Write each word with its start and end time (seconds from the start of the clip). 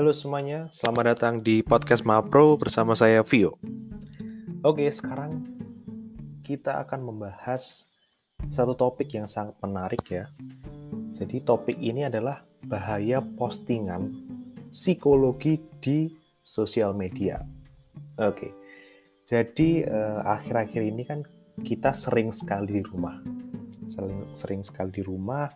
Halo 0.00 0.16
semuanya, 0.16 0.64
selamat 0.72 1.04
datang 1.12 1.34
di 1.44 1.60
podcast 1.60 2.08
Mapro 2.08 2.56
bersama 2.56 2.96
saya 2.96 3.20
Vio. 3.20 3.60
Oke, 4.64 4.88
sekarang 4.88 5.44
kita 6.40 6.80
akan 6.80 7.04
membahas 7.04 7.84
satu 8.48 8.72
topik 8.72 9.12
yang 9.12 9.28
sangat 9.28 9.60
menarik 9.60 10.00
ya. 10.08 10.24
Jadi 11.12 11.44
topik 11.44 11.76
ini 11.76 12.08
adalah 12.08 12.40
bahaya 12.64 13.20
postingan 13.20 14.08
psikologi 14.72 15.60
di 15.84 16.08
sosial 16.40 16.96
media. 16.96 17.44
Oke. 18.16 18.56
Jadi 19.28 19.84
eh, 19.84 20.20
akhir-akhir 20.24 20.80
ini 20.80 21.04
kan 21.04 21.20
kita 21.60 21.92
sering 21.92 22.32
sekali 22.32 22.80
di 22.80 22.82
rumah. 22.88 23.20
Sering 23.84 24.32
sering 24.32 24.64
sekali 24.64 24.96
di 24.96 25.04
rumah 25.04 25.52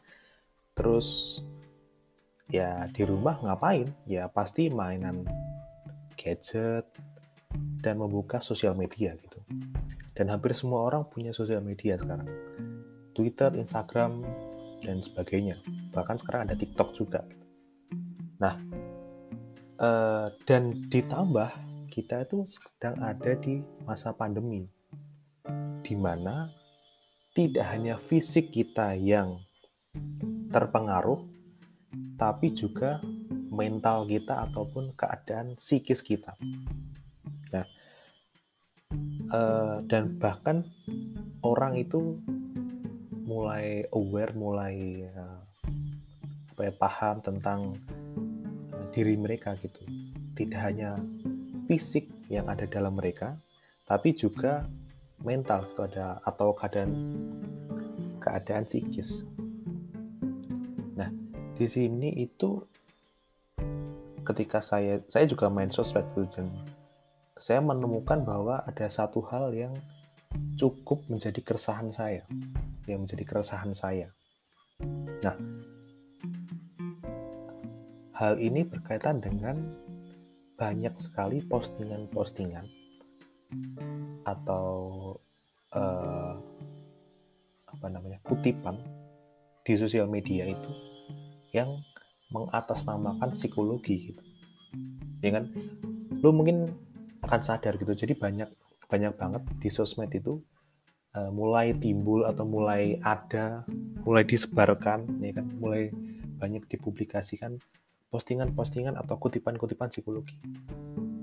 terus 0.76 1.40
ya 2.48 2.88
di 2.90 3.02
rumah 3.04 3.40
ngapain? 3.40 3.88
Ya 4.08 4.28
pasti 4.28 4.68
mainan 4.68 5.24
gadget 6.18 6.86
dan 7.80 8.00
membuka 8.00 8.40
sosial 8.40 8.74
media 8.74 9.14
gitu. 9.18 9.40
Dan 10.14 10.30
hampir 10.30 10.54
semua 10.54 10.86
orang 10.86 11.04
punya 11.10 11.34
sosial 11.34 11.60
media 11.60 11.98
sekarang. 11.98 12.26
Twitter, 13.14 13.54
Instagram, 13.54 14.22
dan 14.84 15.00
sebagainya. 15.00 15.56
Bahkan 15.90 16.16
sekarang 16.22 16.46
ada 16.46 16.54
TikTok 16.54 16.94
juga. 16.94 17.22
Nah, 18.38 18.54
eh, 19.80 20.26
dan 20.44 20.86
ditambah 20.90 21.50
kita 21.90 22.26
itu 22.26 22.42
sedang 22.50 22.98
ada 23.00 23.32
di 23.38 23.62
masa 23.86 24.10
pandemi, 24.10 24.66
di 25.82 25.94
mana 25.94 26.50
tidak 27.34 27.66
hanya 27.70 27.94
fisik 27.98 28.50
kita 28.50 28.94
yang 28.98 29.38
terpengaruh, 30.50 31.22
tapi 32.14 32.54
juga 32.54 33.02
mental 33.54 34.06
kita 34.10 34.50
ataupun 34.50 34.94
keadaan 34.98 35.54
psikis 35.54 36.02
kita. 36.02 36.34
Nah, 37.54 37.66
uh, 39.30 39.78
dan 39.86 40.18
bahkan 40.18 40.66
orang 41.46 41.78
itu 41.78 42.18
mulai 43.24 43.86
aware, 43.94 44.34
mulai 44.34 45.06
apa 46.54 46.60
ya, 46.70 46.72
paham 46.74 47.16
tentang 47.22 47.74
uh, 48.74 48.86
diri 48.90 49.14
mereka 49.18 49.54
gitu. 49.62 49.82
Tidak 50.34 50.60
hanya 50.60 50.98
fisik 51.70 52.10
yang 52.26 52.50
ada 52.50 52.66
dalam 52.66 52.98
mereka, 52.98 53.38
tapi 53.86 54.12
juga 54.14 54.66
mental 55.22 55.64
itu 55.70 55.80
ada 55.86 56.18
atau 56.26 56.52
keadaan 56.52 56.90
keadaan 58.18 58.64
psikis. 58.66 59.33
Di 61.54 61.70
sini 61.70 62.10
itu 62.18 62.58
ketika 64.26 64.58
saya 64.58 64.98
saya 65.06 65.28
juga 65.28 65.46
main 65.52 65.70
sosmed 65.70 66.08
dan 66.34 66.50
saya 67.38 67.60
menemukan 67.62 68.26
bahwa 68.26 68.64
ada 68.66 68.90
satu 68.90 69.22
hal 69.30 69.54
yang 69.54 69.74
cukup 70.58 71.06
menjadi 71.06 71.38
keresahan 71.42 71.94
saya, 71.94 72.26
yang 72.90 73.06
menjadi 73.06 73.22
keresahan 73.22 73.70
saya. 73.70 74.10
Nah, 75.22 75.36
hal 78.18 78.34
ini 78.42 78.66
berkaitan 78.66 79.22
dengan 79.22 79.62
banyak 80.58 80.94
sekali 80.98 81.42
postingan-postingan 81.42 82.66
atau 84.26 84.74
uh, 85.74 86.34
apa 87.66 87.86
namanya 87.90 88.18
kutipan 88.22 88.78
di 89.66 89.74
sosial 89.74 90.06
media 90.06 90.46
itu 90.46 90.93
yang 91.54 91.80
mengatasnamakan 92.34 93.30
psikologi 93.32 94.10
gitu 94.12 94.22
ya 95.22 95.30
kan 95.40 95.48
lu 96.20 96.34
mungkin 96.34 96.74
akan 97.22 97.40
sadar 97.40 97.78
gitu 97.78 97.94
jadi 97.94 98.18
banyak 98.18 98.50
banyak 98.90 99.14
banget 99.14 99.42
di 99.62 99.70
sosmed 99.70 100.10
itu 100.12 100.42
uh, 101.16 101.30
mulai 101.30 101.72
timbul 101.78 102.26
atau 102.26 102.44
mulai 102.44 102.98
ada 103.00 103.62
mulai 104.04 104.26
disebarkan 104.26 105.22
ya 105.22 105.32
kan 105.32 105.46
mulai 105.56 105.88
banyak 106.36 106.66
dipublikasikan 106.68 107.56
postingan-postingan 108.14 108.94
atau 108.94 109.18
kutipan-kutipan 109.18 109.90
psikologi. 109.90 110.38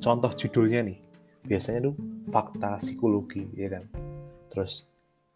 Contoh 0.03 0.35
judulnya 0.35 0.83
nih, 0.83 0.99
biasanya 1.47 1.87
tuh 1.87 1.95
fakta 2.27 2.83
psikologi, 2.83 3.47
ya 3.55 3.71
kan. 3.71 3.87
Terus 4.51 4.83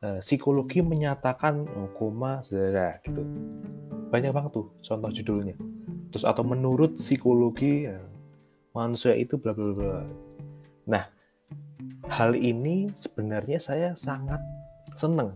eh, 0.03 0.19
psikologi 0.19 0.83
menyatakan 0.83 1.63
oh, 1.63 1.95
koma, 1.95 2.43
gitu. 2.43 3.23
Banyak 4.09 4.31
banget 4.31 4.51
tuh 4.53 4.67
contoh 4.81 5.11
judulnya. 5.11 5.55
Terus 6.13 6.23
atau 6.23 6.43
menurut 6.45 6.95
psikologi 6.95 7.89
ya, 7.89 7.99
manusia 8.71 9.17
itu 9.17 9.35
bla 9.35 9.51
bla 9.51 9.71
bla. 9.75 10.03
Nah, 10.85 11.03
hal 12.07 12.37
ini 12.37 12.93
sebenarnya 12.93 13.57
saya 13.57 13.89
sangat 13.97 14.39
seneng 14.95 15.35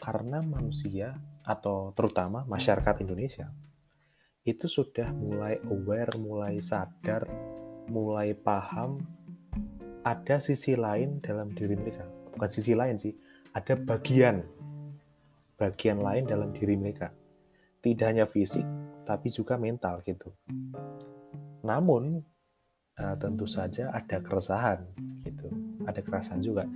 karena 0.00 0.42
manusia 0.42 1.14
atau 1.44 1.92
terutama 1.96 2.44
masyarakat 2.48 3.02
Indonesia 3.04 3.48
itu 4.48 4.64
sudah 4.64 5.12
mulai 5.12 5.60
aware, 5.68 6.16
mulai 6.16 6.56
sadar, 6.64 7.28
mulai 7.92 8.32
paham 8.32 8.96
ada 10.00 10.40
sisi 10.40 10.72
lain 10.72 11.20
dalam 11.20 11.52
diri 11.52 11.76
mereka. 11.76 12.08
Bukan 12.32 12.48
sisi 12.48 12.72
lain 12.72 12.96
sih, 12.96 13.12
ada 13.52 13.76
bagian 13.76 14.40
bagian 15.60 16.00
lain 16.00 16.24
dalam 16.24 16.54
diri 16.56 16.78
mereka. 16.80 17.12
Tidak 17.78 18.06
hanya 18.06 18.26
fisik, 18.26 18.66
tapi 19.06 19.30
juga 19.30 19.54
mental 19.54 20.02
gitu. 20.02 20.34
Namun 21.62 22.18
uh, 22.98 23.16
tentu 23.16 23.46
saja 23.46 23.94
ada 23.94 24.18
keresahan 24.18 24.82
gitu. 25.22 25.48
Ada 25.86 26.00
keresahan 26.02 26.42
juga. 26.42 26.66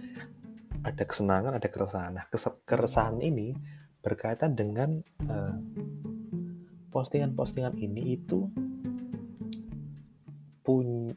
Ada 0.82 1.02
kesenangan, 1.06 1.58
ada 1.58 1.68
keresahan. 1.70 2.12
Nah, 2.18 2.26
keresahan 2.66 3.22
ini 3.22 3.54
berkaitan 4.02 4.58
dengan 4.58 4.98
uh, 5.30 5.58
postingan-postingan 6.90 7.78
ini 7.78 8.18
itu 8.18 8.50
pun 10.62 11.10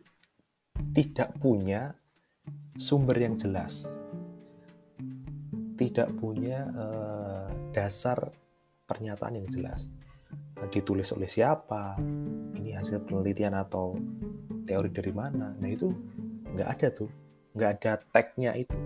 tidak 0.94 1.34
punya 1.42 1.94
sumber 2.78 3.18
yang 3.20 3.36
jelas, 3.36 3.88
tidak 5.76 6.12
punya 6.18 6.68
uh, 6.72 7.48
dasar 7.74 8.32
pernyataan 8.86 9.42
yang 9.42 9.48
jelas. 9.50 9.90
Uh, 10.58 10.70
ditulis 10.72 11.12
oleh 11.12 11.30
siapa, 11.30 11.98
ini 12.58 12.74
hasil 12.74 13.04
penelitian 13.06 13.58
atau 13.58 13.98
teori 14.66 14.90
dari 14.90 15.14
mana? 15.14 15.54
Nah 15.58 15.70
itu 15.70 15.92
nggak 16.56 16.70
ada 16.80 16.88
tuh, 16.94 17.10
nggak 17.54 17.72
ada 17.82 17.92
tagnya 18.10 18.56
itu. 18.58 18.78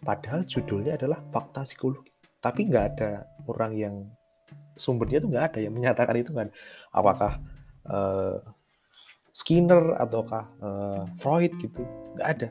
Padahal 0.00 0.46
judulnya 0.46 0.94
adalah 0.94 1.18
fakta 1.34 1.66
psikologi, 1.66 2.14
tapi 2.38 2.70
nggak 2.70 2.86
ada 2.96 3.26
orang 3.50 3.72
yang 3.74 3.94
sumbernya 4.76 5.18
tuh 5.24 5.30
nggak 5.32 5.46
ada 5.52 5.58
yang 5.64 5.74
menyatakan 5.74 6.16
itu 6.20 6.30
kan 6.36 6.48
apakah 6.92 7.40
uh, 7.88 8.38
Skinner 9.32 9.96
ataukah 9.96 10.44
uh, 10.60 11.02
Freud 11.16 11.56
gitu 11.60 11.82
nggak 12.16 12.28
ada 12.28 12.48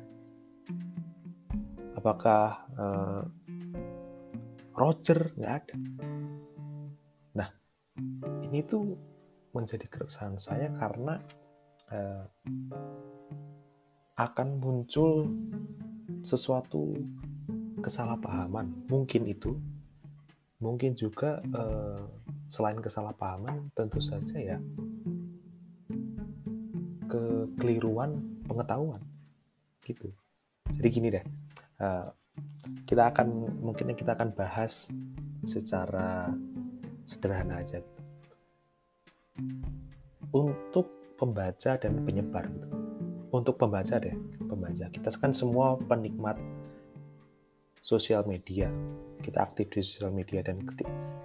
apakah 1.96 2.66
uh, 2.76 3.22
Roger 4.76 5.32
nggak 5.40 5.54
ada. 5.56 5.76
Nah 7.40 7.50
ini 8.44 8.60
tuh 8.68 8.92
menjadi 9.56 9.88
keresahan 9.88 10.36
saya 10.36 10.68
karena 10.76 11.16
uh, 11.96 12.24
akan 14.20 14.60
muncul 14.60 15.32
sesuatu 16.28 16.92
kesalahpahaman. 17.80 18.92
Mungkin 18.92 19.32
itu 19.32 19.56
mungkin 20.60 20.92
juga 20.96 21.40
uh, 21.56 22.04
selain 22.52 22.80
kesalahpahaman 22.80 23.72
tentu 23.76 24.00
saja 24.04 24.36
ya 24.36 24.58
kekeliruan 27.08 28.44
pengetahuan 28.44 29.00
gitu. 29.88 30.12
Jadi 30.76 30.88
gini 30.92 31.08
deh 31.16 31.26
uh, 31.80 32.10
kita 32.86 33.14
akan 33.14 33.28
mungkin 33.62 33.94
kita 33.94 34.18
akan 34.18 34.34
bahas 34.34 34.90
secara 35.46 36.34
sederhana 37.06 37.62
aja 37.62 37.82
gitu. 37.82 38.02
untuk 40.34 40.90
pembaca 41.16 41.78
dan 41.78 42.02
penyebar 42.02 42.50
gitu 42.50 42.68
untuk 43.30 43.56
pembaca 43.60 44.00
deh 44.02 44.16
pembaca 44.46 44.86
kita 44.90 45.10
kan 45.18 45.36
semua 45.36 45.78
penikmat 45.78 46.40
sosial 47.86 48.26
media. 48.26 48.74
Kita 49.22 49.46
aktif 49.46 49.70
di 49.70 49.86
sosial 49.86 50.10
media 50.10 50.42
dan 50.42 50.66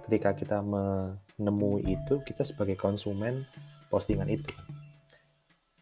ketika 0.05 0.37
kita 0.37 0.61
menemui 0.61 1.89
itu, 1.89 2.21
kita 2.21 2.45
sebagai 2.45 2.77
konsumen 2.77 3.41
postingan 3.89 4.29
itu. 4.29 4.53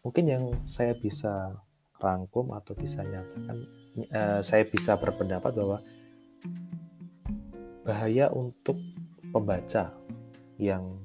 Mungkin 0.00 0.24
yang 0.24 0.44
saya 0.64 0.96
bisa 0.96 1.52
rangkum 2.00 2.56
atau 2.56 2.72
bisa 2.72 3.04
nyatakan, 3.04 3.60
eh, 3.96 4.40
saya 4.42 4.64
bisa 4.68 4.94
berpendapat 4.98 5.52
bahwa 5.54 5.78
bahaya 7.82 8.30
untuk 8.30 8.78
pembaca 9.34 9.94
yang 10.60 11.00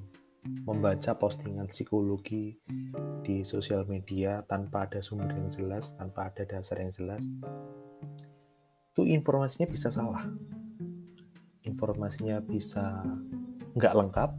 membaca 0.62 1.18
postingan 1.18 1.66
psikologi 1.66 2.54
di 3.26 3.42
sosial 3.42 3.82
media 3.90 4.46
tanpa 4.46 4.86
ada 4.86 5.02
sumber 5.02 5.34
yang 5.34 5.50
jelas, 5.50 5.98
tanpa 5.98 6.30
ada 6.30 6.46
dasar 6.46 6.78
yang 6.78 6.94
jelas, 6.94 7.26
itu 8.94 9.02
informasinya 9.02 9.66
bisa 9.66 9.90
salah. 9.90 10.22
Informasinya 11.66 12.38
bisa 12.38 13.02
nggak 13.74 13.94
lengkap, 13.98 14.30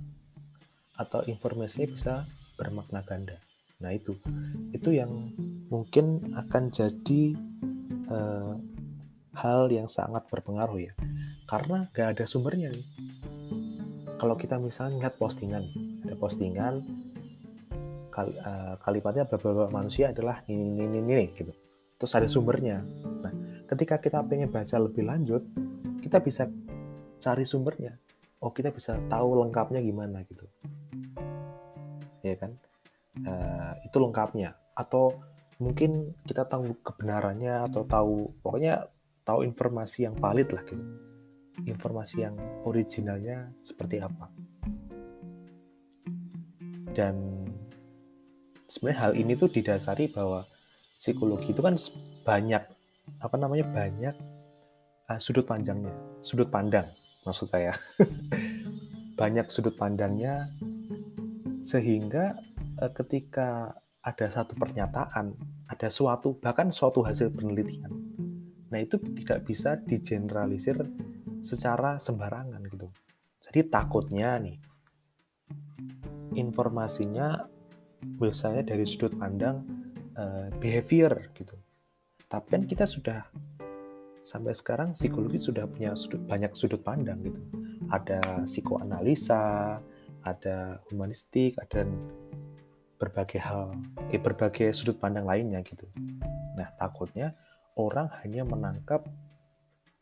atau 0.98 1.22
informasinya 1.30 1.88
bisa 1.88 2.14
bermakna 2.58 3.06
ganda. 3.06 3.38
Nah 3.78 3.94
itu, 3.94 4.18
itu 4.74 4.90
yang 4.98 5.30
mungkin 5.70 6.34
akan 6.34 6.74
jadi 6.74 7.38
uh, 8.08 8.56
hal 9.38 9.70
yang 9.70 9.88
sangat 9.88 10.26
berpengaruh 10.32 10.80
ya, 10.82 10.94
karena 11.46 11.86
nggak 11.94 12.08
ada 12.18 12.26
sumbernya 12.26 12.74
nih. 12.74 12.88
Kalau 14.18 14.34
kita 14.34 14.58
misalnya 14.58 15.08
lihat 15.08 15.16
postingan, 15.22 15.62
ada 16.10 16.16
postingan 16.18 16.82
kal, 18.10 18.34
uh, 18.42 18.76
kalimatnya 18.82 19.30
beberapa 19.30 19.70
manusia 19.70 20.10
adalah 20.10 20.42
ini 20.50 20.74
ini 20.74 20.84
ini, 20.90 21.00
ini 21.06 21.26
gitu, 21.38 21.54
terus 22.02 22.12
ada 22.18 22.26
sumbernya. 22.26 22.82
Nah, 23.22 23.34
ketika 23.70 24.02
kita 24.02 24.26
pengen 24.26 24.50
baca 24.50 24.76
lebih 24.82 25.06
lanjut, 25.06 25.46
kita 26.02 26.18
bisa 26.24 26.50
cari 27.22 27.46
sumbernya. 27.46 27.94
Oh, 28.38 28.54
kita 28.54 28.70
bisa 28.70 28.98
tahu 29.10 29.42
lengkapnya 29.42 29.82
gimana 29.82 30.22
gitu 30.30 30.46
ya 32.28 32.36
kan 32.36 32.52
uh, 33.24 33.74
itu 33.88 33.98
lengkapnya 33.98 34.54
atau 34.76 35.16
mungkin 35.58 36.14
kita 36.26 36.46
tahu 36.46 36.78
kebenarannya 36.86 37.66
atau 37.70 37.82
tahu 37.86 38.30
pokoknya 38.46 38.86
tahu 39.26 39.44
informasi 39.44 40.08
yang 40.08 40.16
valid 40.18 40.50
lah 40.54 40.64
gitu. 40.66 40.86
Informasi 41.66 42.16
yang 42.22 42.38
originalnya 42.64 43.50
seperti 43.66 43.98
apa. 43.98 44.30
Dan 46.94 47.46
sebenarnya 48.70 49.00
hal 49.10 49.14
ini 49.18 49.34
tuh 49.34 49.50
didasari 49.50 50.10
bahwa 50.10 50.46
psikologi 50.98 51.54
itu 51.54 51.62
kan 51.62 51.78
banyak 52.26 52.64
apa 53.22 53.36
namanya 53.40 53.66
banyak 53.70 54.16
uh, 55.10 55.20
sudut 55.22 55.48
pandangnya 55.48 55.94
sudut 56.22 56.50
pandang 56.52 56.88
maksud 57.28 57.52
saya. 57.52 57.76
Banyak 59.20 59.50
sudut 59.50 59.74
pandangnya 59.74 60.46
sehingga 61.66 62.38
eh, 62.80 62.92
ketika 62.94 63.74
ada 64.08 64.32
satu 64.32 64.56
pernyataan, 64.56 65.36
ada 65.68 65.88
suatu 65.92 66.40
bahkan 66.40 66.72
suatu 66.72 67.04
hasil 67.04 67.36
penelitian, 67.36 67.92
nah 68.72 68.80
itu 68.80 68.96
tidak 69.20 69.44
bisa 69.44 69.76
digeneralisir 69.84 70.80
secara 71.44 72.00
sembarangan 72.00 72.64
gitu. 72.72 72.88
Jadi 73.44 73.68
takutnya 73.68 74.40
nih 74.40 74.56
informasinya 76.40 77.44
biasanya 78.00 78.64
dari 78.64 78.88
sudut 78.88 79.12
pandang 79.20 79.68
uh, 80.16 80.48
behavior 80.56 81.36
gitu. 81.36 81.56
Tapi 82.28 82.48
kan 82.48 82.64
kita 82.64 82.86
sudah 82.88 83.28
sampai 84.24 84.52
sekarang 84.52 84.92
psikologi 84.92 85.40
sudah 85.40 85.64
punya 85.68 85.96
sudut, 85.96 86.20
banyak 86.28 86.52
sudut 86.56 86.84
pandang 86.84 87.24
gitu. 87.24 87.40
Ada 87.88 88.44
psikoanalisa, 88.44 89.80
ada 90.28 90.84
humanistik, 90.92 91.56
ada 91.56 91.88
berbagai 92.98 93.40
hal, 93.42 93.78
eh, 94.10 94.20
berbagai 94.20 94.74
sudut 94.74 94.98
pandang 94.98 95.30
lainnya 95.30 95.62
gitu. 95.62 95.86
Nah 96.58 96.74
takutnya 96.82 97.38
orang 97.78 98.10
hanya 98.22 98.44
menangkap 98.44 99.06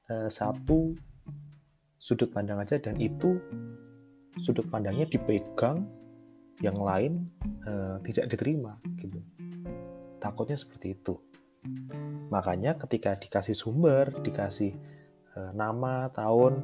eh, 0.07 0.31
satu 0.31 0.95
sudut 1.99 2.31
pandang 2.31 2.63
aja 2.63 2.79
dan 2.79 2.95
itu 2.99 3.39
sudut 4.39 4.67
pandangnya 4.67 5.07
dipegang, 5.07 5.87
yang 6.63 6.79
lain 6.79 7.27
eh, 7.67 7.95
tidak 8.07 8.31
diterima 8.31 8.79
gitu. 8.99 9.19
Takutnya 10.23 10.55
seperti 10.55 10.95
itu. 10.95 11.19
Makanya 12.31 12.77
ketika 12.79 13.17
dikasih 13.19 13.57
sumber, 13.57 14.13
dikasih 14.23 14.71
eh, 15.35 15.51
nama, 15.51 16.07
tahun, 16.15 16.63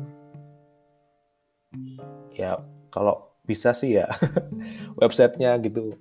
ya 2.35 2.59
kalau 2.91 3.30
bisa 3.51 3.75
sih 3.75 3.99
ya. 3.99 4.07
Websitenya 5.01 5.59
gitu. 5.59 5.99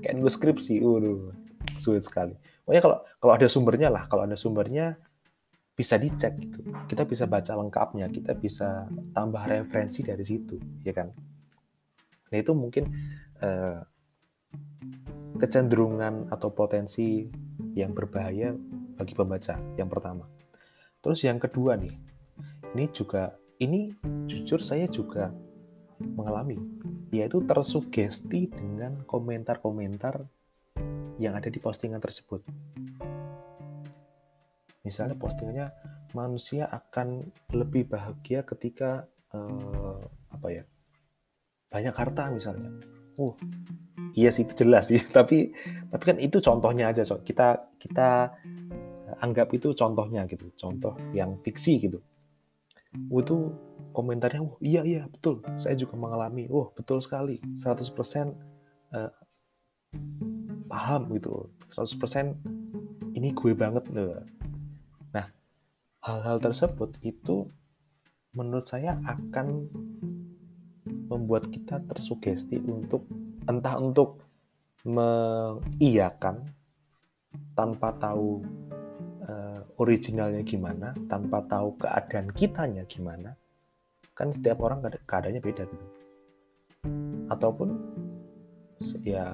Kayak 0.00 0.12
nunggu 0.16 0.32
skripsi 0.32 0.80
waduh 0.80 1.36
sulit 1.76 2.08
sekali. 2.08 2.32
Pokoknya 2.64 2.82
kalau 2.82 2.96
kalau 3.20 3.32
ada 3.36 3.46
sumbernya 3.52 3.92
lah. 3.92 4.08
Kalau 4.08 4.24
ada 4.24 4.40
sumbernya 4.40 4.96
bisa 5.76 6.00
dicek 6.00 6.40
gitu. 6.40 6.64
Kita 6.88 7.04
bisa 7.04 7.28
baca 7.28 7.52
lengkapnya. 7.52 8.08
Kita 8.08 8.32
bisa 8.32 8.88
tambah 9.12 9.44
referensi 9.44 10.00
dari 10.00 10.24
situ 10.24 10.56
ya 10.80 10.96
kan? 10.96 11.12
Nah 12.32 12.36
itu 12.40 12.52
mungkin 12.56 12.88
eh, 13.44 13.80
kecenderungan 15.36 16.32
atau 16.32 16.48
potensi 16.52 17.28
yang 17.76 17.92
berbahaya 17.92 18.56
bagi 18.96 19.12
pembaca 19.12 19.60
yang 19.76 19.88
pertama. 19.88 20.24
Terus 21.00 21.24
yang 21.24 21.40
kedua 21.40 21.80
nih 21.80 21.96
ini 22.76 22.86
juga 22.92 23.34
ini 23.60 23.92
jujur 24.30 24.60
saya 24.62 24.86
juga 24.86 25.32
mengalami, 26.00 26.56
yaitu 27.12 27.44
tersugesti 27.44 28.48
dengan 28.48 29.04
komentar-komentar 29.04 30.24
yang 31.20 31.36
ada 31.36 31.52
di 31.52 31.60
postingan 31.60 32.00
tersebut. 32.00 32.40
Misalnya 34.80 35.14
postingannya 35.20 35.68
manusia 36.16 36.66
akan 36.66 37.28
lebih 37.52 37.92
bahagia 37.92 38.42
ketika 38.48 39.04
uh, 39.36 40.00
apa 40.32 40.48
ya 40.48 40.64
banyak 41.68 41.94
harta 41.94 42.32
misalnya. 42.32 42.72
Uh, 43.20 43.36
iya 44.16 44.32
sih 44.32 44.48
itu 44.48 44.64
jelas 44.64 44.88
sih. 44.88 44.98
Tapi 45.16 45.52
tapi 45.92 46.02
kan 46.02 46.16
itu 46.16 46.40
contohnya 46.40 46.88
aja 46.88 47.04
so. 47.04 47.20
Kita 47.20 47.68
kita 47.76 48.32
anggap 49.20 49.52
itu 49.52 49.76
contohnya 49.76 50.24
gitu, 50.24 50.48
contoh 50.56 50.96
yang 51.12 51.36
fiksi 51.44 51.76
gitu. 51.84 52.00
Itu 53.12 53.52
komentarnya, 53.90 54.42
wah 54.42 54.58
iya 54.62 54.82
iya 54.86 55.02
betul, 55.10 55.42
saya 55.58 55.74
juga 55.74 55.98
mengalami, 55.98 56.46
wah 56.46 56.70
betul 56.72 57.02
sekali, 57.02 57.42
100% 57.58 57.66
uh, 57.66 58.30
eh, 58.96 59.12
paham 60.70 61.10
gitu, 61.14 61.50
100% 61.74 62.34
ini 63.18 63.34
gue 63.34 63.52
banget 63.52 63.84
loh. 63.90 64.22
Nah, 65.10 65.26
hal-hal 66.06 66.38
tersebut 66.38 66.94
itu 67.02 67.50
menurut 68.30 68.66
saya 68.70 68.98
akan 69.02 69.66
membuat 71.10 71.50
kita 71.50 71.82
tersugesti 71.90 72.62
untuk 72.62 73.02
entah 73.50 73.82
untuk 73.82 74.22
mengiyakan 74.86 76.46
tanpa 77.58 77.92
tahu 77.98 78.40
uh, 79.26 79.60
originalnya 79.82 80.46
gimana, 80.46 80.94
tanpa 81.10 81.44
tahu 81.44 81.76
keadaan 81.76 82.30
kitanya 82.32 82.86
gimana, 82.86 83.34
kan 84.20 84.36
setiap 84.36 84.60
orang 84.60 84.84
keadaannya 85.08 85.40
beda 85.40 85.64
gitu. 85.64 85.86
Ataupun 87.32 87.72
ya 89.00 89.32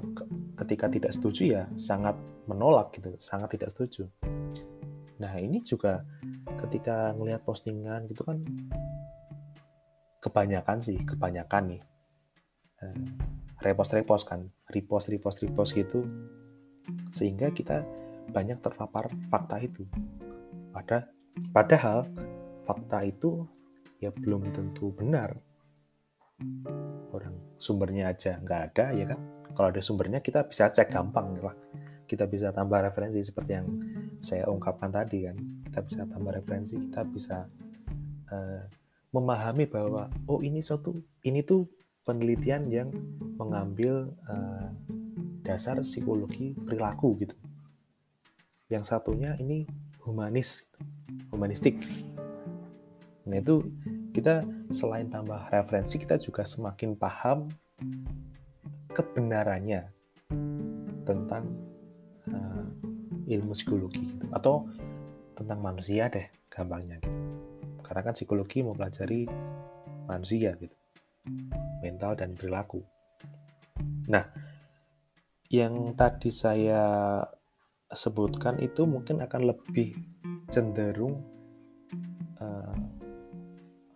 ketika 0.62 0.86
tidak 0.86 1.10
setuju 1.14 1.42
ya 1.58 1.62
sangat 1.74 2.14
menolak 2.46 2.94
gitu 2.94 3.10
sangat 3.18 3.58
tidak 3.58 3.74
setuju. 3.74 4.06
Nah 5.18 5.34
ini 5.42 5.62
juga 5.66 6.06
ketika 6.62 7.10
ngelihat 7.18 7.42
postingan 7.42 8.06
gitu 8.06 8.22
kan 8.22 8.38
kebanyakan 10.22 10.78
sih 10.82 10.98
kebanyakan 11.02 11.78
nih 11.78 11.82
eh, 12.82 12.98
repost 13.62 13.94
repost 13.94 14.24
kan 14.30 14.46
repost 14.70 15.10
repost 15.10 15.42
repost 15.42 15.74
gitu. 15.74 16.06
Sehingga 17.10 17.50
kita 17.50 17.82
banyak 18.30 18.58
terpapar 18.62 19.10
fakta 19.30 19.62
itu. 19.62 19.86
Pada 20.70 21.10
padahal 21.50 22.06
fakta 22.66 23.06
itu 23.06 23.46
ya 24.00 24.12
belum 24.12 24.52
tentu 24.52 24.92
benar. 24.92 25.36
Orang 27.12 27.56
sumbernya 27.56 28.12
aja 28.12 28.36
nggak 28.40 28.60
ada 28.72 28.84
ya 28.92 29.04
kan? 29.08 29.20
Kalau 29.56 29.68
ada 29.72 29.80
sumbernya 29.80 30.20
kita 30.20 30.44
bisa 30.44 30.68
cek 30.68 30.92
gampang 30.92 31.40
lah. 31.40 31.56
Kita 32.06 32.28
bisa 32.28 32.54
tambah 32.54 32.86
referensi 32.86 33.18
seperti 33.24 33.52
yang 33.56 33.66
saya 34.20 34.46
ungkapkan 34.46 34.92
tadi 34.92 35.26
kan? 35.26 35.36
Kita 35.66 35.80
bisa 35.82 36.02
tambah 36.06 36.32
referensi 36.36 36.76
kita 36.76 37.02
bisa 37.08 37.48
uh, 38.30 38.62
memahami 39.16 39.64
bahwa 39.64 40.12
oh 40.28 40.44
ini 40.44 40.60
suatu 40.60 40.92
ini 41.24 41.40
tuh 41.40 41.64
penelitian 42.04 42.68
yang 42.68 42.88
mengambil 43.40 44.12
uh, 44.28 44.70
dasar 45.42 45.80
psikologi 45.82 46.52
perilaku 46.52 47.16
gitu. 47.24 47.36
Yang 48.68 48.92
satunya 48.92 49.34
ini 49.40 49.66
humanis 50.04 50.70
humanistik 51.32 51.80
Nah 53.26 53.36
itu 53.42 53.62
kita 54.14 54.46
selain 54.70 55.10
tambah 55.10 55.50
referensi 55.50 55.98
kita 55.98 56.16
juga 56.16 56.46
semakin 56.46 56.94
paham 56.96 57.50
kebenarannya 58.94 59.92
tentang 61.04 61.44
uh, 62.30 62.64
ilmu 63.28 63.52
psikologi 63.52 64.02
gitu. 64.16 64.26
atau 64.32 64.64
tentang 65.36 65.60
manusia 65.60 66.08
deh 66.08 66.26
gampangnya 66.48 66.96
gitu. 67.02 67.20
Karena 67.84 68.00
kan 68.02 68.14
psikologi 68.16 68.64
mempelajari 68.64 69.28
manusia 70.06 70.54
gitu, 70.56 70.74
mental 71.82 72.18
dan 72.18 72.34
perilaku. 72.34 72.82
Nah, 74.10 74.26
yang 75.50 75.94
tadi 75.94 76.30
saya 76.34 77.22
sebutkan 77.90 78.58
itu 78.58 78.82
mungkin 78.86 79.22
akan 79.22 79.54
lebih 79.54 79.94
cenderung 80.50 81.22
uh, 82.42 82.74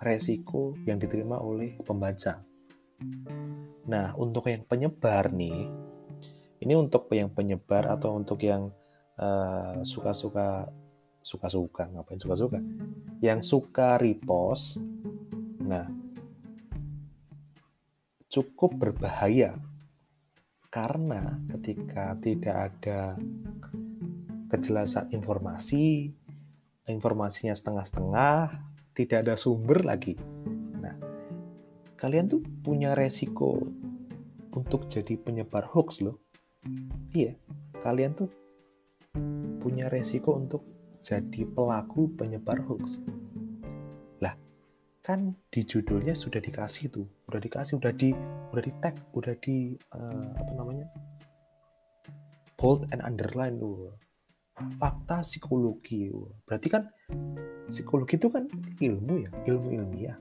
resiko 0.00 0.75
yang 0.88 0.97
diterima 0.97 1.37
oleh 1.38 1.76
pembaca. 1.85 2.40
Nah, 3.87 4.16
untuk 4.16 4.49
yang 4.49 4.64
penyebar 4.64 5.33
nih, 5.33 5.69
ini 6.61 6.75
untuk 6.76 7.09
yang 7.12 7.33
penyebar 7.33 7.88
atau 7.88 8.16
untuk 8.16 8.40
yang 8.45 8.73
uh, 9.21 9.80
suka-suka 9.85 10.69
suka-suka 11.21 11.85
ngapain 11.92 12.16
suka-suka 12.16 12.64
yang 13.21 13.45
suka 13.45 14.00
repost 14.00 14.80
nah 15.61 15.85
cukup 18.33 18.73
berbahaya 18.73 19.52
karena 20.71 21.35
ketika 21.50 22.14
tidak 22.23 22.57
ada 22.71 23.19
kejelasan 24.50 25.11
informasi, 25.11 26.14
informasinya 26.87 27.54
setengah-setengah, 27.54 28.54
tidak 28.97 29.27
ada 29.27 29.35
sumber 29.39 29.83
lagi. 29.83 30.19
Nah, 30.81 30.97
kalian 31.99 32.31
tuh 32.31 32.43
punya 32.65 32.95
resiko 32.95 33.61
untuk 34.55 34.91
jadi 34.91 35.15
penyebar 35.21 35.67
hoax 35.67 36.03
loh. 36.03 36.19
Iya, 37.15 37.39
kalian 37.81 38.13
tuh 38.19 38.31
punya 39.61 39.89
resiko 39.89 40.37
untuk 40.37 40.65
jadi 41.01 41.49
pelaku 41.49 42.13
penyebar 42.17 42.61
hoax 42.65 43.01
kan 45.01 45.33
di 45.49 45.65
judulnya 45.65 46.13
sudah 46.13 46.39
dikasih 46.39 46.93
tuh 46.93 47.09
udah 47.33 47.41
dikasih 47.41 47.81
udah 47.81 47.93
di 47.97 48.13
udah 48.53 48.63
di 48.63 48.73
tag 48.85 48.95
udah 49.17 49.35
di 49.41 49.75
uh, 49.97 50.31
apa 50.37 50.53
namanya 50.55 50.87
bold 52.61 52.85
and 52.93 53.01
underline 53.01 53.57
tuh 53.57 53.97
fakta 54.77 55.25
psikologi 55.25 56.13
berarti 56.45 56.69
kan 56.69 56.87
psikologi 57.71 58.19
itu 58.19 58.29
kan 58.29 58.50
ilmu 58.83 59.15
ya 59.25 59.31
ilmu 59.47 59.69
ilmiah 59.79 60.19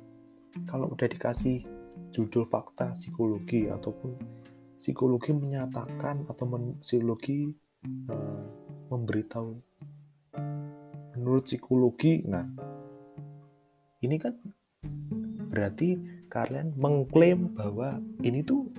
kalau 0.70 0.94
udah 0.94 1.10
dikasih 1.10 1.66
judul 2.14 2.46
fakta 2.46 2.94
psikologi 2.94 3.68
ataupun 3.68 4.16
psikologi 4.78 5.36
menyatakan 5.36 6.24
atau 6.30 6.46
men, 6.46 6.78
psikologi 6.80 7.52
uh, 8.08 8.46
memberitahu 8.94 9.58
menurut 11.18 11.44
psikologi 11.50 12.24
nah 12.24 12.46
ini 14.00 14.16
kan 14.16 14.38
berarti 15.50 16.00
kalian 16.30 16.72
mengklaim 16.78 17.52
bahwa 17.58 18.00
ini 18.22 18.46
tuh 18.46 18.70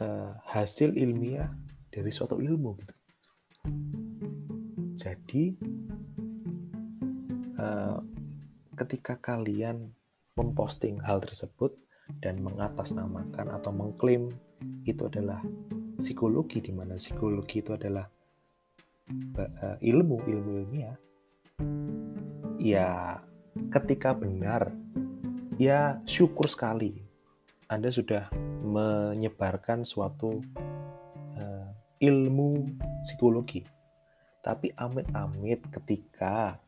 uh, 0.00 0.32
hasil 0.46 0.94
ilmiah 0.94 1.50
dari 1.90 2.10
suatu 2.10 2.38
ilmu 2.38 2.70
gitu. 2.80 2.94
Jadi 4.94 5.58
uh, 7.58 7.98
ketika 8.74 9.18
kalian 9.18 9.94
memposting 10.34 10.98
hal 11.02 11.22
tersebut 11.22 11.74
dan 12.20 12.42
mengatasnamakan 12.42 13.54
atau 13.54 13.70
mengklaim 13.70 14.34
itu 14.84 15.08
adalah 15.08 15.40
psikologi 15.96 16.60
di 16.60 16.72
mana 16.74 16.98
psikologi 16.98 17.62
itu 17.62 17.72
adalah 17.72 18.04
uh, 19.38 19.76
ilmu 19.80 20.16
ilmu 20.26 20.50
ilmiah 20.64 20.96
ya 22.58 23.20
ketika 23.70 24.12
benar 24.12 24.74
ya 25.56 26.02
syukur 26.04 26.50
sekali 26.50 26.98
Anda 27.70 27.88
sudah 27.94 28.28
menyebarkan 28.64 29.84
suatu 29.84 30.40
uh, 31.36 31.68
ilmu 32.00 32.74
psikologi. 33.04 33.64
Tapi 34.44 34.72
amit-amit 34.76 35.64
ketika 35.72 36.60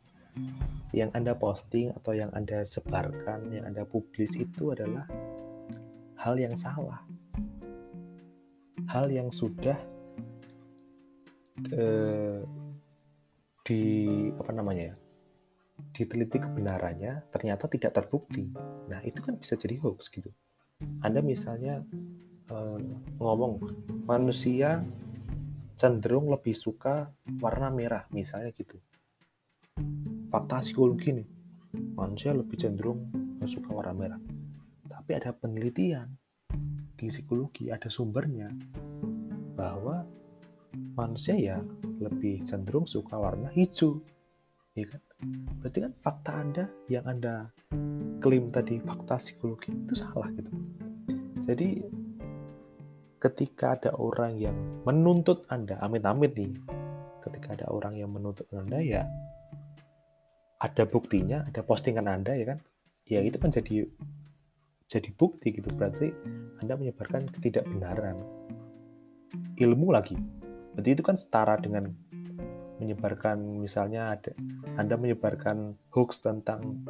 yang 0.97 1.11
Anda 1.13 1.37
posting 1.37 1.93
atau 1.93 2.17
yang 2.17 2.33
Anda 2.33 2.65
sebarkan, 2.65 3.53
yang 3.53 3.69
Anda 3.69 3.85
publis 3.85 4.37
itu 4.41 4.73
adalah 4.73 5.05
hal 6.21 6.35
yang 6.41 6.57
salah. 6.57 7.05
Hal 8.87 9.11
yang 9.11 9.35
sudah 9.35 9.77
uh, 11.75 12.41
di 13.67 13.83
apa 14.39 14.53
namanya 14.55 14.95
ya? 14.95 14.97
diteliti 15.93 16.41
kebenarannya 16.41 17.29
ternyata 17.33 17.69
tidak 17.69 17.93
terbukti. 17.93 18.49
Nah, 18.89 19.01
itu 19.05 19.21
kan 19.21 19.37
bisa 19.37 19.57
jadi 19.57 19.77
hoax 19.81 20.09
gitu. 20.13 20.29
Anda 21.01 21.25
misalnya 21.25 21.85
uh, 22.53 22.79
ngomong 23.21 23.61
manusia 24.05 24.85
cenderung 25.77 26.33
lebih 26.33 26.57
suka 26.57 27.13
warna 27.41 27.69
merah 27.69 28.05
misalnya 28.13 28.53
gitu. 28.57 28.81
Fakta 30.29 30.63
psikologi 30.63 31.11
nih. 31.17 31.29
Manusia 31.97 32.33
lebih 32.33 32.57
cenderung 32.57 33.11
suka 33.47 33.71
warna 33.71 33.95
merah. 33.95 34.21
Tapi 34.87 35.11
ada 35.15 35.31
penelitian 35.31 36.11
di 36.97 37.07
psikologi, 37.07 37.71
ada 37.71 37.87
sumbernya 37.87 38.51
bahwa 39.55 40.03
manusia 40.99 41.37
ya 41.37 41.59
lebih 42.03 42.43
cenderung 42.43 42.89
suka 42.89 43.17
warna 43.17 43.53
hijau 43.53 44.03
ya 44.77 44.85
kan? 44.89 45.01
Berarti 45.63 45.79
kan 45.81 45.93
fakta 46.03 46.33
Anda 46.37 46.65
yang 46.93 47.05
Anda 47.09 47.49
klaim 48.21 48.53
tadi 48.53 48.83
fakta 48.83 49.17
psikologi 49.17 49.73
itu 49.73 49.95
salah 49.97 50.29
gitu. 50.37 50.53
Jadi 51.47 51.81
ketika 53.17 53.79
ada 53.81 53.97
orang 53.97 54.37
yang 54.37 54.57
menuntut 54.85 55.49
Anda, 55.49 55.81
amit-amit 55.81 56.37
nih, 56.37 56.53
ketika 57.25 57.57
ada 57.57 57.67
orang 57.73 57.97
yang 57.97 58.13
menuntut 58.13 58.45
Anda 58.53 58.83
ya 58.85 59.09
ada 60.57 60.85
buktinya, 60.89 61.45
ada 61.45 61.61
postingan 61.61 62.09
Anda 62.09 62.33
ya 62.33 62.57
kan? 62.57 62.59
Ya 63.07 63.21
itu 63.23 63.37
kan 63.37 63.53
jadi 63.53 63.87
jadi 64.89 65.11
bukti 65.15 65.53
gitu. 65.53 65.69
Berarti 65.75 66.11
Anda 66.65 66.81
menyebarkan 66.81 67.29
ketidakbenaran. 67.37 68.17
Ilmu 69.61 69.89
lagi. 69.93 70.17
Berarti 70.73 70.91
itu 70.97 71.03
kan 71.05 71.17
setara 71.21 71.61
dengan 71.61 71.93
menyebarkan 72.77 73.41
misalnya 73.61 74.17
ada 74.17 74.33
Anda 74.77 75.01
menyebarkan 75.01 75.77
hoax 75.93 76.21
tentang 76.25 76.85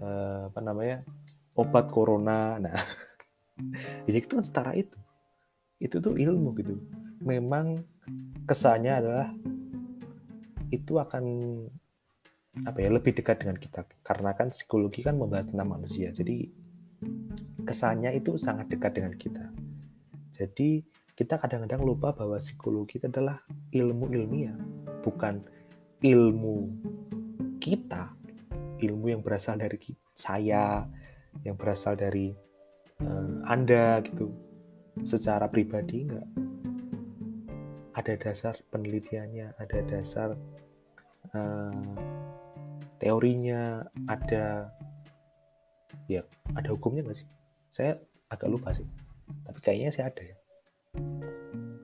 uh, 0.00 0.48
apa 0.48 0.60
namanya 0.60 1.04
obat 1.56 1.88
corona. 1.92 2.56
Nah, 2.60 2.76
jadi 4.08 4.18
itu 4.24 4.36
kan 4.36 4.44
setara 4.44 4.72
itu. 4.76 4.96
Itu 5.80 6.00
tuh 6.00 6.16
ilmu 6.16 6.56
gitu. 6.56 6.80
Memang 7.24 7.84
kesannya 8.44 8.92
adalah 8.92 9.28
itu 10.72 10.98
akan 10.98 11.24
apa 12.62 12.78
ya 12.78 12.94
lebih 12.94 13.18
dekat 13.18 13.42
dengan 13.42 13.58
kita. 13.58 13.82
Karena 14.06 14.30
kan 14.38 14.54
psikologi 14.54 15.02
kan 15.02 15.18
membahas 15.18 15.50
tentang 15.50 15.74
manusia. 15.74 16.14
Jadi 16.14 16.46
kesannya 17.66 18.14
itu 18.14 18.38
sangat 18.38 18.70
dekat 18.70 18.94
dengan 18.94 19.14
kita. 19.18 19.50
Jadi 20.30 20.86
kita 21.14 21.38
kadang-kadang 21.38 21.82
lupa 21.82 22.14
bahwa 22.14 22.38
psikologi 22.38 23.02
itu 23.02 23.10
adalah 23.10 23.42
ilmu 23.74 24.10
ilmiah. 24.14 24.54
Bukan 25.02 25.42
ilmu 26.02 26.56
kita, 27.58 28.14
ilmu 28.78 29.06
yang 29.10 29.22
berasal 29.22 29.58
dari 29.58 29.78
saya, 30.14 30.86
yang 31.42 31.58
berasal 31.58 31.98
dari 31.98 32.30
uh, 33.02 33.46
Anda 33.50 33.98
gitu, 34.06 34.30
secara 35.02 35.50
pribadi 35.50 36.06
enggak. 36.06 36.28
Ada 37.94 38.14
dasar 38.18 38.54
penelitiannya, 38.74 39.54
ada 39.54 39.78
dasar 39.86 40.34
uh, 41.30 41.94
teorinya, 42.98 43.84
ada 44.06 44.70
ya 46.10 46.22
ada 46.54 46.68
hukumnya 46.72 47.06
nggak 47.06 47.18
sih? 47.18 47.28
Saya 47.70 47.98
agak 48.30 48.48
lupa 48.50 48.70
sih, 48.74 48.86
tapi 49.46 49.58
kayaknya 49.62 49.90
saya 49.90 50.06
ada 50.10 50.22
ya. 50.22 50.36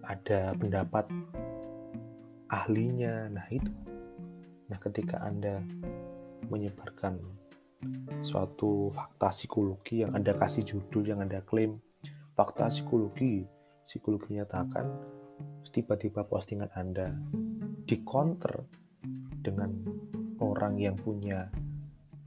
Ada 0.06 0.40
pendapat 0.58 1.06
ahlinya. 2.50 3.30
Nah, 3.30 3.46
itu. 3.50 3.70
Nah, 4.70 4.78
ketika 4.78 5.22
Anda 5.22 5.62
menyebarkan 6.50 7.18
suatu 8.20 8.92
fakta 8.92 9.32
psikologi 9.32 10.04
yang 10.04 10.12
Anda 10.12 10.36
kasih 10.36 10.66
judul 10.66 11.08
yang 11.08 11.24
Anda 11.24 11.40
klaim 11.40 11.80
fakta 12.36 12.68
psikologi, 12.68 13.46
psikologi 13.86 14.36
menyatakan 14.36 14.86
tiba-tiba 15.70 16.26
postingan 16.26 16.68
Anda 16.74 17.14
dikonter 17.86 18.66
dengan 19.40 19.70
orang 20.40 20.80
yang 20.80 20.96
punya 20.96 21.52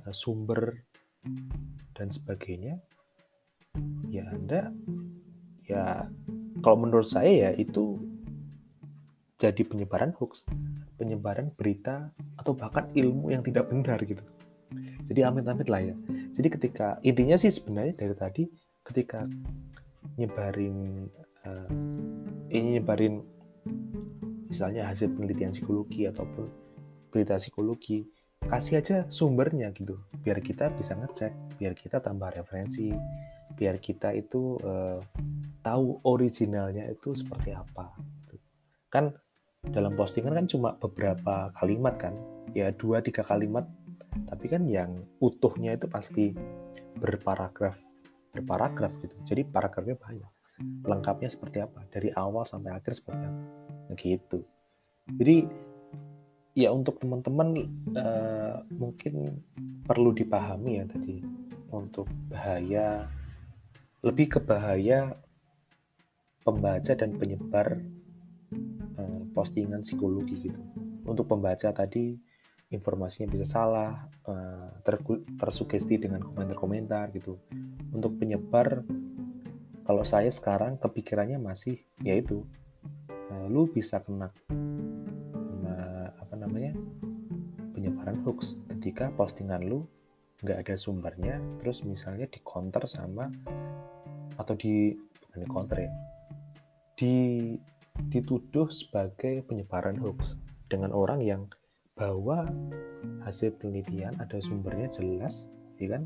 eh, 0.06 0.16
sumber 0.16 0.78
dan 1.98 2.08
sebagainya, 2.14 2.80
ya 4.10 4.30
Anda 4.30 4.70
ya 5.64 6.06
kalau 6.62 6.78
menurut 6.84 7.08
saya 7.08 7.50
ya 7.50 7.50
itu 7.56 8.00
jadi 9.42 9.60
penyebaran 9.68 10.16
hoax, 10.16 10.48
penyebaran 10.96 11.52
berita 11.52 12.14
atau 12.40 12.56
bahkan 12.56 12.88
ilmu 12.96 13.34
yang 13.34 13.44
tidak 13.44 13.68
benar 13.68 14.00
gitu. 14.08 14.24
Jadi 15.12 15.20
amit-amit 15.20 15.68
lah 15.68 15.84
ya. 15.84 15.96
Jadi 16.32 16.48
ketika 16.48 16.98
intinya 17.04 17.36
sih 17.36 17.52
sebenarnya 17.52 17.94
dari 18.00 18.16
tadi 18.16 18.44
ketika 18.88 19.28
nyebarin 20.16 21.08
uh, 21.44 21.70
ini 22.52 22.80
nyebarin 22.80 23.20
misalnya 24.48 24.88
hasil 24.88 25.12
penelitian 25.12 25.52
psikologi 25.52 26.08
ataupun 26.08 26.48
berita 27.14 27.38
psikologi 27.38 28.10
kasih 28.50 28.82
aja 28.82 28.98
sumbernya 29.08 29.70
gitu 29.72 30.02
biar 30.26 30.42
kita 30.42 30.74
bisa 30.74 30.98
ngecek 30.98 31.62
biar 31.62 31.78
kita 31.78 32.02
tambah 32.02 32.34
referensi 32.34 32.90
biar 33.54 33.78
kita 33.78 34.18
itu 34.18 34.58
uh, 34.66 35.00
tahu 35.62 36.02
originalnya 36.04 36.90
itu 36.90 37.14
seperti 37.14 37.54
apa 37.54 37.94
gitu. 38.28 38.36
kan 38.90 39.14
dalam 39.64 39.96
postingan 39.96 40.36
kan 40.36 40.48
cuma 40.50 40.76
beberapa 40.76 41.54
kalimat 41.56 41.96
kan 41.96 42.18
ya 42.52 42.74
dua 42.76 43.00
tiga 43.00 43.24
kalimat 43.24 43.64
tapi 44.28 44.52
kan 44.52 44.68
yang 44.68 45.08
utuhnya 45.24 45.78
itu 45.78 45.88
pasti 45.88 46.36
berparagraf 47.00 47.80
berparagraf 48.36 48.92
gitu 49.00 49.16
jadi 49.24 49.48
paragrafnya 49.48 49.96
banyak 49.96 50.32
lengkapnya 50.84 51.32
seperti 51.32 51.64
apa 51.64 51.88
dari 51.90 52.12
awal 52.14 52.44
sampai 52.44 52.76
akhir 52.76 52.94
seperti 52.94 53.24
apa 53.24 53.44
nah, 53.88 53.96
gitu 53.96 54.40
jadi 55.16 55.48
ya 56.54 56.70
untuk 56.70 57.02
teman-teman 57.02 57.66
uh, 57.98 58.62
mungkin 58.74 59.42
perlu 59.86 60.14
dipahami 60.14 60.82
ya 60.82 60.86
tadi. 60.86 61.18
Untuk 61.74 62.06
bahaya 62.30 63.10
lebih 64.06 64.38
ke 64.38 64.40
bahaya 64.42 65.18
pembaca 66.46 66.94
dan 66.94 67.18
penyebar 67.18 67.82
uh, 69.02 69.22
postingan 69.34 69.82
psikologi 69.82 70.50
gitu. 70.50 70.62
Untuk 71.04 71.26
pembaca 71.26 71.74
tadi 71.74 72.14
informasinya 72.70 73.30
bisa 73.34 73.46
salah 73.46 74.06
uh, 74.30 74.82
ter 74.86 75.02
tersugesti 75.38 75.98
dengan 75.98 76.22
komentar-komentar 76.22 77.10
gitu. 77.18 77.42
Untuk 77.90 78.22
penyebar 78.22 78.86
kalau 79.84 80.06
saya 80.08 80.30
sekarang 80.30 80.80
kepikirannya 80.80 81.42
masih 81.42 81.82
yaitu 82.00 82.46
lu 83.50 83.68
bisa 83.68 84.00
kena 84.00 84.32
penyebaran 88.04 88.20
hoax. 88.28 88.60
Ketika 88.68 89.16
postingan 89.16 89.64
lu 89.64 89.88
nggak 90.44 90.68
ada 90.68 90.76
sumbernya 90.76 91.40
terus 91.64 91.88
misalnya 91.88 92.28
di 92.28 92.44
counter 92.44 92.84
sama 92.84 93.32
atau 94.36 94.60
di 94.60 94.92
bukan 95.24 95.40
di 95.40 95.48
counter 95.48 95.78
ya 95.88 95.92
di 97.00 97.16
dituduh 98.12 98.68
sebagai 98.68 99.48
penyebaran 99.48 99.96
hoax 100.04 100.36
dengan 100.68 100.92
orang 100.92 101.24
yang 101.24 101.48
bahwa 101.96 102.44
hasil 103.24 103.56
penelitian 103.56 104.20
ada 104.20 104.36
sumbernya 104.44 104.92
jelas 104.92 105.48
ya 105.80 105.96
kan? 105.96 106.04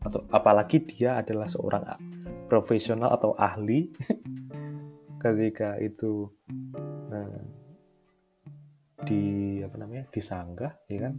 Atau 0.00 0.24
apalagi 0.32 0.80
dia 0.88 1.20
adalah 1.20 1.46
seorang 1.52 1.84
profesional 2.48 3.12
atau 3.12 3.36
ahli 3.36 3.92
ketika 5.22 5.76
itu 5.76 6.32
nah, 7.12 7.36
di 9.02 9.58
apa 9.62 9.76
namanya 9.78 10.04
disanggah 10.10 10.72
ya 10.86 10.98
kan? 11.08 11.14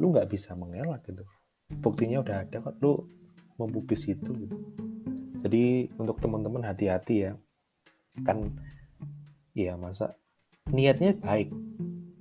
Lu 0.00 0.12
nggak 0.12 0.28
bisa 0.30 0.52
mengelak 0.56 1.04
gitu. 1.08 1.24
Buktinya 1.80 2.20
udah 2.20 2.44
ada 2.44 2.56
kok. 2.60 2.76
Lu 2.84 3.00
mempublis 3.56 4.04
itu 4.10 4.30
gitu. 4.34 4.56
Jadi 5.44 5.92
untuk 6.00 6.20
teman-teman 6.20 6.64
hati-hati 6.64 7.28
ya. 7.28 7.32
Kan 8.24 8.54
ya 9.56 9.76
masa 9.76 10.16
niatnya 10.70 11.16
baik. 11.16 11.52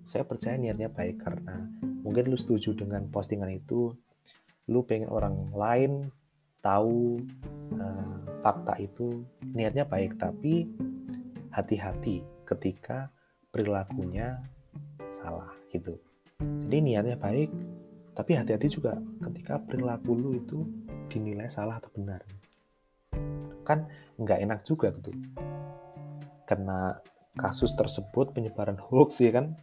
Saya 0.03 0.27
percaya 0.27 0.60
niatnya 0.60 0.91
baik 0.91 1.24
karena 1.24 1.63
mungkin 2.03 2.27
lu 2.27 2.38
setuju 2.39 2.75
dengan 2.75 3.07
postingan 3.07 3.51
itu. 3.51 3.91
Lu 4.72 4.83
pengen 4.88 5.12
orang 5.12 5.51
lain 5.51 6.07
tahu 6.63 7.19
uh, 7.75 8.17
fakta 8.43 8.80
itu. 8.80 9.23
Niatnya 9.56 9.88
baik 9.88 10.15
tapi 10.19 10.67
hati-hati 11.54 12.25
ketika 12.47 13.13
perilakunya 13.54 14.41
salah 15.13 15.54
gitu. 15.69 15.95
Jadi 16.41 16.78
niatnya 16.82 17.15
baik 17.15 17.54
tapi 18.13 18.38
hati-hati 18.38 18.69
juga 18.69 18.93
ketika 19.26 19.58
perilaku 19.58 20.13
lu 20.13 20.38
itu 20.38 20.62
dinilai 21.10 21.49
salah 21.49 21.82
atau 21.82 21.89
benar. 21.97 22.21
Kan 23.65 23.89
nggak 24.21 24.39
enak 24.45 24.60
juga 24.62 24.93
gitu. 24.93 25.10
Karena 26.45 26.93
kasus 27.34 27.73
tersebut 27.73 28.38
penyebaran 28.38 28.78
hoax 28.78 29.17
ya 29.17 29.34
kan? 29.34 29.58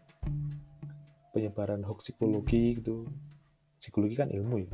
Penyebaran 1.30 1.86
hoax 1.86 2.10
psikologi 2.10 2.82
gitu. 2.82 3.06
Psikologi 3.78 4.18
kan 4.18 4.28
ilmu 4.34 4.66
ya. 4.66 4.70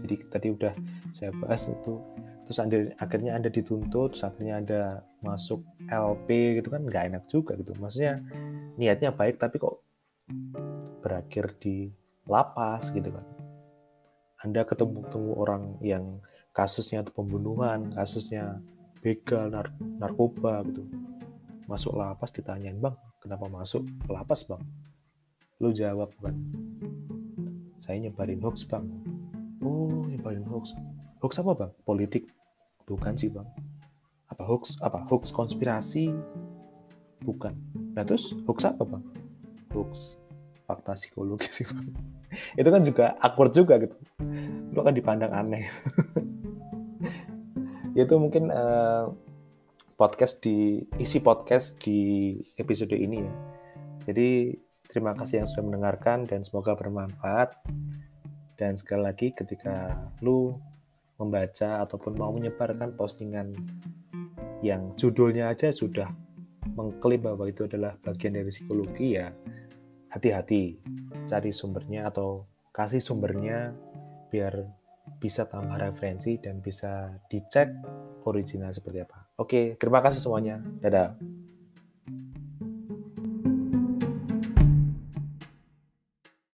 Jadi 0.00 0.14
tadi 0.32 0.48
udah 0.48 0.72
saya 1.12 1.36
bahas 1.36 1.68
itu. 1.68 2.00
Terus 2.48 2.58
anda, 2.58 2.76
akhirnya 2.98 3.36
anda 3.36 3.52
dituntut 3.52 4.16
terus 4.16 4.24
akhirnya 4.24 4.58
ada 4.58 4.80
masuk 5.20 5.62
LP 5.86 6.58
gitu 6.58 6.72
kan 6.72 6.82
nggak 6.88 7.12
enak 7.12 7.22
juga 7.28 7.54
gitu. 7.60 7.76
Maksudnya 7.76 8.24
niatnya 8.80 9.12
baik 9.12 9.36
tapi 9.36 9.60
kok 9.60 9.81
berakhir 11.02 11.58
di 11.58 11.90
lapas 12.30 12.94
gitu 12.94 13.10
kan. 13.10 13.26
Anda 14.42 14.62
ketemu-temu 14.62 15.38
orang 15.38 15.78
yang 15.82 16.22
kasusnya 16.54 17.02
itu 17.02 17.10
pembunuhan, 17.14 17.90
kasusnya 17.94 18.62
begal, 19.02 19.50
nar 19.50 19.74
narkoba 19.80 20.62
gitu. 20.70 20.86
Masuk 21.66 21.98
lapas 21.98 22.30
ditanyain, 22.30 22.78
"Bang, 22.78 22.98
kenapa 23.18 23.46
masuk 23.50 23.86
lapas, 24.06 24.46
Bang?" 24.46 24.62
Lu 25.62 25.70
jawab 25.70 26.10
kan, 26.18 26.34
"Saya 27.78 28.02
nyebarin 28.02 28.42
hoax, 28.42 28.66
Bang." 28.66 28.86
"Oh, 29.62 30.06
nyebarin 30.06 30.46
hoax." 30.46 30.74
"Hoax 31.22 31.38
apa, 31.38 31.52
Bang?" 31.54 31.72
"Politik." 31.86 32.30
"Bukan 32.86 33.14
sih, 33.14 33.30
Bang." 33.30 33.46
"Apa 34.26 34.42
hoax? 34.42 34.78
Apa 34.82 35.06
hoax 35.06 35.30
konspirasi?" 35.30 36.10
"Bukan." 37.22 37.54
Nah, 37.94 38.02
terus 38.02 38.34
hoax 38.46 38.66
apa, 38.66 38.82
Bang? 38.82 39.06
"Hoax 39.70 40.21
fakta 40.64 40.94
psikologi 40.96 41.48
sih. 41.50 41.66
Itu 42.56 42.68
kan 42.68 42.82
juga 42.86 43.16
awkward 43.20 43.52
juga 43.52 43.78
gitu. 43.82 43.96
Lu 44.72 44.78
akan 44.80 44.94
dipandang 44.94 45.32
aneh. 45.34 45.66
Itu 47.98 48.16
mungkin 48.16 48.48
uh, 48.48 49.12
podcast 50.00 50.40
di 50.40 50.80
isi 50.96 51.20
podcast 51.20 51.76
di 51.84 52.34
episode 52.56 52.96
ini 52.96 53.20
ya. 53.20 53.32
Jadi 54.08 54.56
terima 54.88 55.12
kasih 55.12 55.44
yang 55.44 55.48
sudah 55.48 55.64
mendengarkan 55.68 56.24
dan 56.24 56.40
semoga 56.40 56.72
bermanfaat. 56.74 57.52
Dan 58.56 58.78
sekali 58.78 59.02
lagi 59.02 59.28
ketika 59.34 59.98
lu 60.22 60.56
membaca 61.20 61.84
ataupun 61.84 62.18
mau 62.18 62.32
menyebarkan 62.34 62.94
postingan 62.96 63.54
yang 64.62 64.94
judulnya 64.94 65.50
aja 65.50 65.74
sudah 65.74 66.10
mengklaim 66.78 67.22
bahwa 67.22 67.50
itu 67.50 67.66
adalah 67.66 67.98
bagian 68.06 68.38
dari 68.38 68.50
psikologi 68.50 69.18
ya 69.18 69.34
hati-hati 70.12 70.76
cari 71.24 71.50
sumbernya 71.50 72.12
atau 72.12 72.44
kasih 72.70 73.00
sumbernya 73.00 73.72
biar 74.28 74.68
bisa 75.18 75.48
tambah 75.48 75.80
referensi 75.80 76.38
dan 76.38 76.60
bisa 76.60 77.16
dicek 77.26 77.68
original 78.28 78.70
seperti 78.70 79.02
apa. 79.02 79.18
Oke, 79.40 79.74
terima 79.80 79.98
kasih 79.98 80.22
semuanya. 80.22 80.62
Dadah. 80.78 81.41